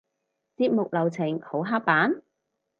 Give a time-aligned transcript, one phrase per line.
[0.57, 2.23] 節目流程好刻板？